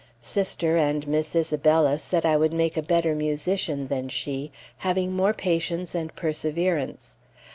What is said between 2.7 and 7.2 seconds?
a better musician than she, having more patience and perseverance.